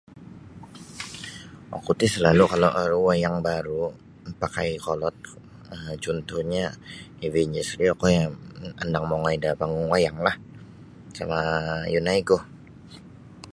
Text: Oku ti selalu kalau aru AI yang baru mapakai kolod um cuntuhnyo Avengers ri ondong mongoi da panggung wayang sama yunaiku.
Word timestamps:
Oku 1.77 1.91
ti 1.99 2.07
selalu 2.15 2.43
kalau 2.51 2.69
aru 2.83 2.99
AI 3.11 3.17
yang 3.25 3.37
baru 3.47 3.81
mapakai 4.25 4.69
kolod 4.85 5.15
um 5.73 5.87
cuntuhnyo 6.03 6.65
Avengers 7.25 7.69
ri 7.79 7.87
ondong 8.83 9.05
mongoi 9.09 9.37
da 9.43 9.57
panggung 9.59 9.89
wayang 9.93 10.17
sama 11.17 11.39
yunaiku. 11.93 12.37